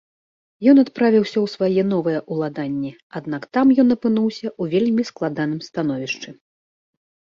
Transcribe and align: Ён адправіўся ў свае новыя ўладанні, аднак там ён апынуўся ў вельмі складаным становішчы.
Ён 0.71 0.77
адправіўся 0.83 1.33
ў 1.41 1.47
свае 1.55 1.81
новыя 1.91 2.19
ўладанні, 2.37 2.91
аднак 3.21 3.43
там 3.59 3.67
ён 3.87 3.99
апынуўся 3.99 4.45
ў 4.61 4.77
вельмі 4.77 5.03
складаным 5.15 5.59
становішчы. 5.71 6.29